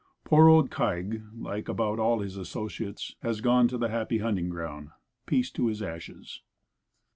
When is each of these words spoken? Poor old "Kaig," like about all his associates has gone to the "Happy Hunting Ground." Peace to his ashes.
Poor 0.23 0.47
old 0.49 0.71
"Kaig," 0.71 1.21
like 1.39 1.69
about 1.69 1.99
all 1.99 2.21
his 2.21 2.35
associates 2.35 3.13
has 3.21 3.39
gone 3.39 3.67
to 3.67 3.77
the 3.77 3.89
"Happy 3.89 4.17
Hunting 4.17 4.49
Ground." 4.49 4.89
Peace 5.27 5.51
to 5.51 5.67
his 5.67 5.83
ashes. 5.83 6.41